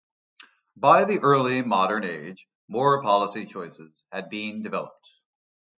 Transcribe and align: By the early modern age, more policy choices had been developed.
By 0.75 1.03
the 1.05 1.19
early 1.19 1.61
modern 1.61 2.03
age, 2.05 2.47
more 2.67 3.03
policy 3.03 3.45
choices 3.45 4.03
had 4.11 4.31
been 4.31 4.63
developed. 4.63 5.21